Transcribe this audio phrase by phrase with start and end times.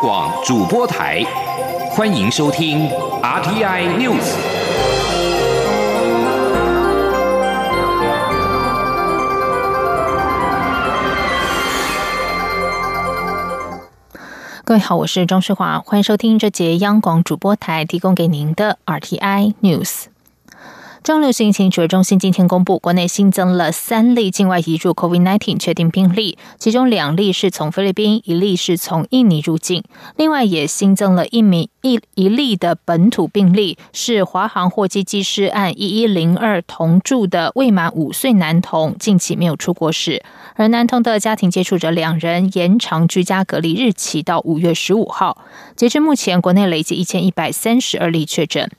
[0.00, 1.24] 广主播台，
[1.90, 2.88] 欢迎收听
[3.20, 4.36] RTI News。
[14.64, 20.04] 各位好，我是庄世华，欢迎收听这节央广主播台提供给您的 RTI News。
[21.08, 29.82] 中流行疫情指挥中心今天公布，国内新增了三例境外移入 COVID-19 确定病例，其中两例是从菲律宾，一例是从印尼入境。
[30.16, 40.22] 另外也新增了一名一一例的本土病例，是华航货机机师按一一零二同住的未满五岁男童，近期没有出国史。
[40.56, 45.38] 而男童的家庭接触者两人延长居家隔离日期到五月十五号。
[45.74, 48.70] 截至目前，国内累计一千一百三十二例确诊。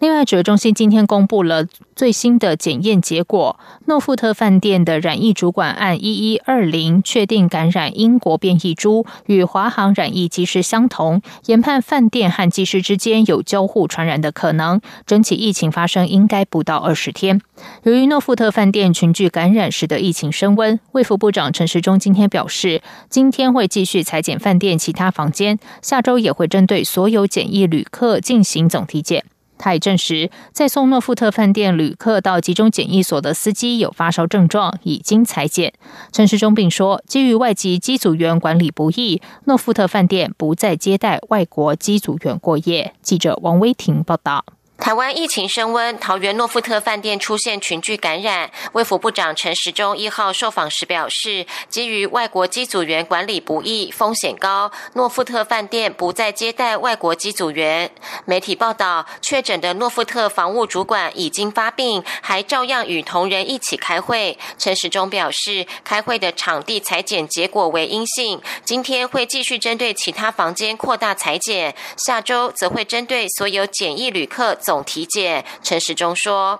[0.00, 17.38] 另外，指挥中心今天公布了最新的检验结果，诺富特饭店的染疫主管按一一二零确定感染英国变异株，与华航染疫机师相同，研判饭店和机师之间有交互传染的可能，整起疫情发生应该不到二十天。
[17.82, 29.26] 由于诺富特饭店群聚感染使得疫情升温，卫福部长陈时中今天表示，今天会继续裁剪饭店其他房间，下周也会针对所有检疫旅客进行总体检。
[29.62, 35.74] 他也证实，在送诺富特饭店旅客到集中检疫所的司机有发烧症状，已经裁剪。
[36.10, 42.94] 陈世忠并说，基于外籍机组员管理不易，诺富特饭店不再接待外国机组员过夜。
[43.02, 44.46] 记者王威婷报道。
[44.80, 48.50] 台湾疫情升温，桃园诺富特饭店出现群聚感染。
[48.72, 57.90] 卫福部长陈时中一号受访时表示，基于外国机组员管理不易、风险高，诺富特饭店不再接待外国机组员。
[58.24, 64.38] 媒体报道，确诊的诺富特房务主管已经发病，还照样与同仁一起开会。
[64.58, 74.54] 陈时中表示，开会的场地裁剪结果为阴性，今天会继续针对其他房间扩大裁剪，下周则会针对所有检疫旅客。
[74.70, 76.54] 总体检，陈时中说：“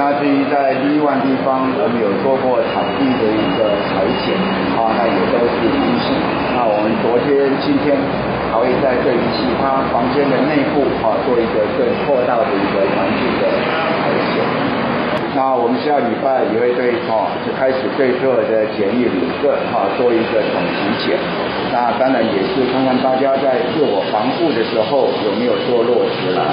[0.00, 4.32] 那至于在 B one 地方，我们有做过场地的一个裁剪，
[4.72, 6.16] 啊，那也都是阴性。
[6.56, 7.92] 那我们昨天、今天
[8.48, 13.44] 还会在对于其他房间的内部，啊，做一个更扩大的一个环境的
[14.00, 14.40] 裁剪。
[15.36, 21.20] 那我们下礼拜也会对，哦，就开始对所有的检疫旅客，啊，做一个总体检。
[21.72, 26.44] 那当然也是看看大家在自我防护的时候有没有做落实来。”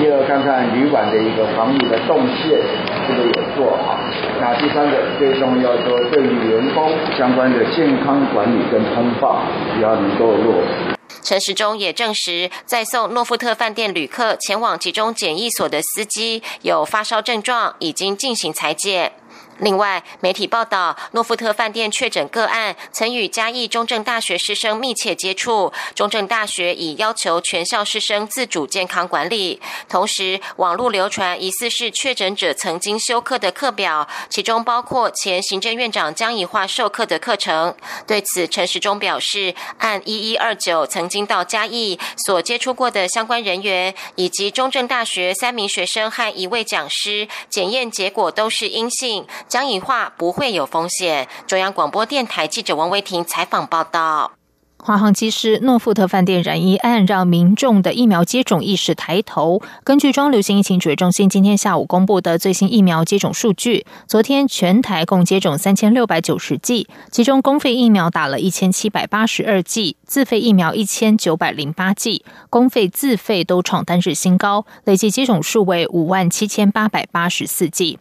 [0.00, 2.60] 第二，看看旅馆的一个防疫的动线
[3.06, 3.98] 是不是有做好。
[4.40, 9.42] 那第三个最重要说，对于员工相关的健康管理跟通报
[9.76, 10.96] 也要能够落实。
[11.22, 19.12] 陈时中也证实，在送诺富特饭店旅客前往集中检疫所的司机有发烧症状，已经进行裁剪。
[19.58, 29.60] 另外，媒体报道，诺富特饭店确诊个案曾与嘉义中正大学师生密切接触，中正大学已要求全校师生自主健康管理。
[29.88, 37.74] 同时，网络流传疑似是确诊者曾经修课的课表，其中包括前行政院长江宜桦授课的课程。
[38.06, 49.26] 对此，陈时中表示，按一一二九曾经到嘉义所接触过的相关人员，以及中正大学三名学生和一位讲师，检验结果都是阴性。
[49.48, 51.28] 江宜桦不会有风险。
[51.46, 54.32] 中央广播电台记者王维婷采访报道。
[54.78, 59.60] 华航机师诺富特饭店染疫案，让民众的疫苗接种意识抬头。
[59.82, 77.98] 根据中流行疫情指挥中心今天下午公布的最新疫苗接种数据，昨天全台共接种三千六百九十剂，其中公费疫苗打了一千七百八十二剂，自费疫苗一千九百零八剂，公费自费都创单日新高，累计接种数为五万七千八百八十四剂。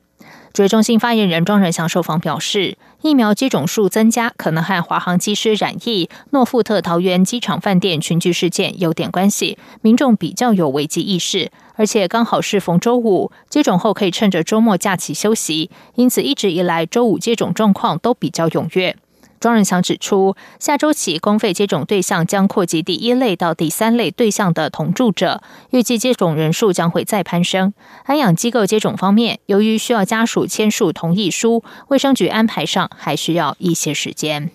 [0.56, 18.96] 指挥中心发言人庄仁祥受访表示，疫苗接种数增加可能和华航机师染疫、诺富特桃园机场饭店群聚事件有点关系，民众比较有危机意识，而且刚好是逢周五，接种后可以趁着周末假期休息，因此一直以来周五接种状况都比较踊跃。
[19.40, 27.74] 庄仁祥指出，下周起公费接种对象将扩及第一类到第三类对象的同住者，预计接种人数将会再攀升。
[28.06, 34.50] 安养机构接种方面，由于需要家属签署同意书，卫生局安排上还需要一些时间。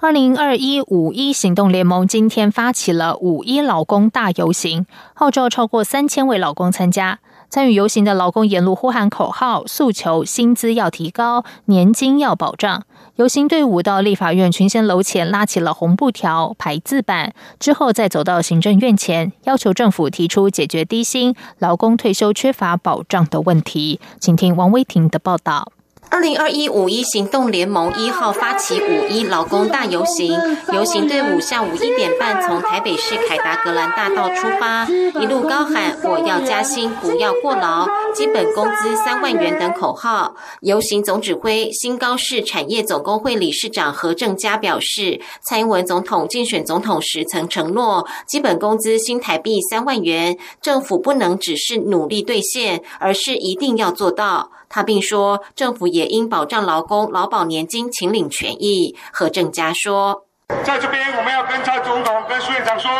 [0.00, 7.18] 二零二一五一行动联盟今天发起了五一劳工大游行，号召超过三千位劳工参加。
[7.50, 12.84] 参与游行的劳工沿路呼喊口号，诉求薪资要提高，年金要保障。
[13.16, 23.98] 游行队伍到立法院群贤楼前拉起了红布条、排字板，之后再走到行政院前，要求政府提出解决低薪、劳工退休缺乏保障的问题。
[24.20, 25.72] 请听王威婷的报道。
[26.10, 30.32] 二零二一五一行动联盟一号发起五一劳工大游行，
[30.72, 34.86] 游行队伍下午一点半从台北市凯达格兰大道出发，
[35.20, 40.34] 一路高喊“我要加薪，不要过劳，基本工资三万元”等口号。
[40.60, 54.50] 游行总指挥新高市产业总工会理事长何正佳表示，蔡英文总统竞选总统时曾承诺，基本工资新台币三万元，政府不能只是努力兑现，而是一定要做到。
[54.68, 58.96] 他并说，政府也应保障劳工劳保年金请领权益。
[59.12, 60.24] 何正佳说，
[60.64, 62.90] 在这边我们要跟蔡总统、跟苏院长说，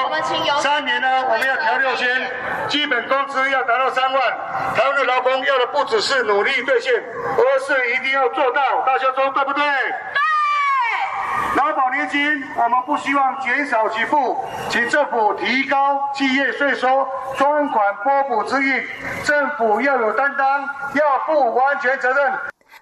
[0.60, 2.08] 三年呢，我们要调六千，
[2.68, 4.20] 基本工资要达到三万。
[4.74, 8.60] 台湾的劳工要的不只是努力兑现，而是一定要做到。
[8.86, 9.62] 大家说对不对？
[11.56, 14.36] 拿保年金，我们不希望减少给付，
[14.68, 17.06] 请政府提高企业税收
[17.36, 18.82] 专款拨补之意，
[19.24, 22.32] 政府要有担当，要负完全责任。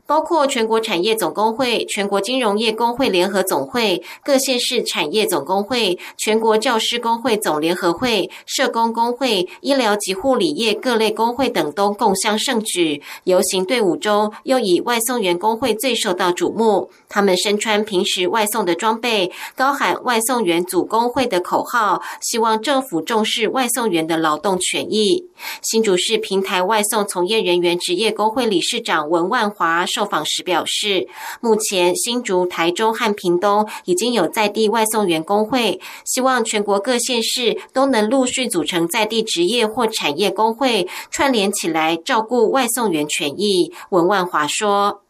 [0.07, 13.03] 包括全国产业总工会、全国金融业工会联合总会、各县市产业总工会、全国教师工会总联合会、社工工会、医疗及护理业各类工会等都共襄盛举。
[13.25, 16.91] 游行队伍中，又以外送员工会最受到瞩目。
[17.09, 25.27] 他们身穿平时外送的装备，高喊“外送员组工会”的口号，希望政府重视外送员的劳动权益。
[25.63, 29.85] 新竹市平台外送从业人员职业工会理事长文万华。
[29.97, 31.09] 受访时表示，
[31.41, 43.73] 目前新竹、台中和屏东已经有在地外送员工会，希望全国各县市都能陆续组成在地职业或产业工会，串联起来照顾外送员权益。
[43.89, 45.01] 文万华说：“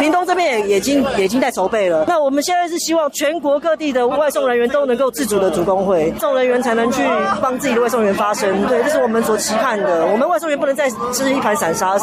[0.00, 7.02] 屏东这边也已经已经在筹备了，那我们现在是希望全国各地的外送人员都能够自主的组工会，送人员才能去
[7.42, 8.66] 帮自己的外送员发声。
[8.66, 10.06] 对，这是我们所期盼的。
[10.06, 12.00] 我们外送员不能再是一盘散沙。”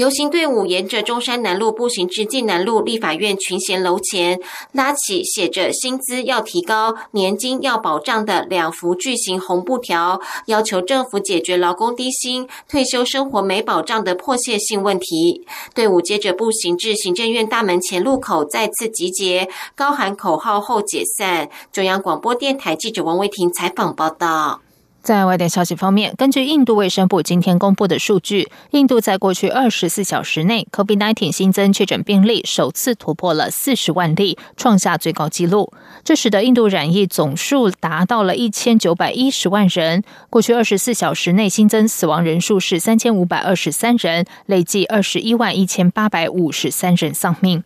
[0.00, 4.40] 游行队伍沿着中山南路步行至晋南路立法院群贤楼前，
[4.72, 15.46] 拉起写着“薪资要提高，年金要保障”的两幅巨型红布条，要求政府解决劳工低薪、退休生活没保障的迫切性问题。
[15.74, 21.50] 队伍接着步行至行政院大门前路口，再次集结，高喊口号后解散。
[21.70, 24.62] 中央广播电台记者王维婷采访报道。
[25.02, 35.72] 在外电消息方面，根据印度卫生部今天公布的数据，印度在过去二十四小时内，COVID-19 新增确诊病例首次突破了四十万例，创下最高纪录。
[36.04, 40.04] 这使得印度染疫总数达到了一千九百一十万人。
[40.28, 47.64] 过去二十四小时内新增死亡人数是三千五百二十三人，累计二十一万一千八百五十三人丧命。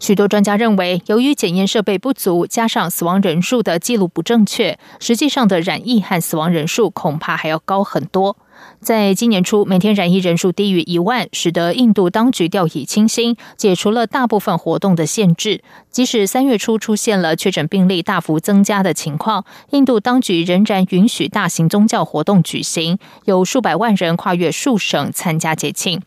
[0.00, 8.36] 许多专家认为，由于检验设备不足，加上死亡人数的记录不正确，实际上的染疫和死亡人数恐怕还要高很多。
[8.80, 15.62] 在今年初，每天染疫人数低于一万，使得印度当局掉以轻心，解除了大部分活动的限制。
[15.90, 26.00] 即使三月初出现了确诊病例大幅增加的情况，印度当局仍然允许大型宗教活动举行，有数百万人跨越数省参加节庆。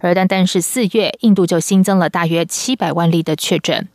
[0.00, 3.88] 而单单是四月，印度就新增了大约七百万例的确诊。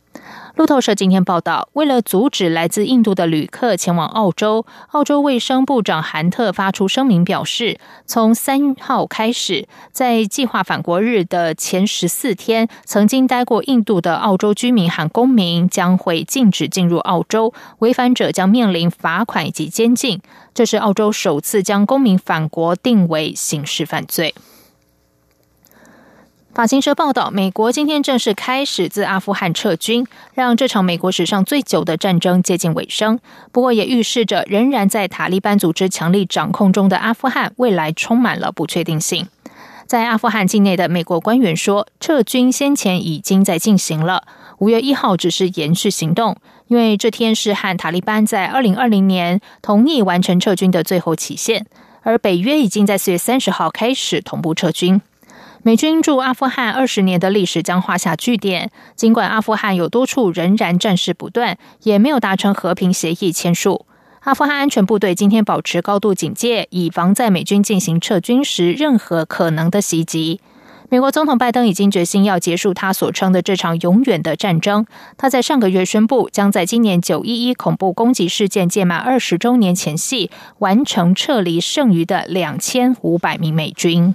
[0.56, 20.20] 路透社今天报道，为了阻止来自印度的旅客前往澳洲，澳洲卫生部长韩特发出声明表示，从三号开始，在计划返国日的前十四天，曾经待过印度的澳洲居民和公民将会禁止进入澳洲，违反者将面临罚款以及监禁。
[20.54, 24.32] 这是澳洲首次将公民返国定为刑事犯罪。
[26.54, 33.18] 法新社报道，美国今天正式开始自阿富汗撤军，让这场美国史上最久的战争接近尾声。
[33.50, 39.26] 不过，也预示着仍然在塔利班组织强力掌控中的阿富汗未来充满了不确定性。
[39.86, 44.22] 在阿富汗境内的美国官员说，撤军先前已经在进行了，
[44.58, 46.36] 五月一号只是延续行动，
[46.68, 51.66] 因为这天是和塔利班在二零二零年同意完成撤军的最后期限，
[52.02, 55.02] 而北约已经在四月三十号开始同步撤军。
[55.66, 58.70] 美军驻阿富汗二十年的历史将画下句点。
[58.96, 63.86] 尽管阿富汗有多处仍然战事不断，也没有达成和平协议签署。
[64.24, 70.42] 阿富汗安全部队今天保持高度警戒，以防在美军进行撤军时任何可能的袭击。
[70.90, 74.84] 美国总统拜登已经决心要结束他所称的这场永远的战争。
[75.16, 84.14] 他在上个月宣布，将在今年九一一恐怖攻击事件届满二十周年前夕完成撤离剩余的两千五百名美军。